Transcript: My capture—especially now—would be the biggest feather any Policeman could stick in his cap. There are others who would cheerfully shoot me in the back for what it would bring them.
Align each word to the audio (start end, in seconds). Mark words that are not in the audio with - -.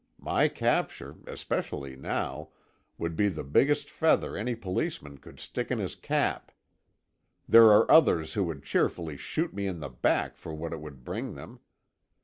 My 0.17 0.47
capture—especially 0.47 1.95
now—would 1.95 3.15
be 3.15 3.29
the 3.29 3.43
biggest 3.43 3.91
feather 3.91 4.35
any 4.35 4.55
Policeman 4.55 5.19
could 5.19 5.39
stick 5.39 5.69
in 5.69 5.77
his 5.77 5.93
cap. 5.93 6.51
There 7.47 7.65
are 7.71 7.85
others 7.91 8.33
who 8.33 8.45
would 8.45 8.63
cheerfully 8.63 9.15
shoot 9.15 9.53
me 9.53 9.67
in 9.67 9.79
the 9.79 9.89
back 9.89 10.37
for 10.37 10.55
what 10.55 10.73
it 10.73 10.81
would 10.81 11.03
bring 11.03 11.35
them. 11.35 11.59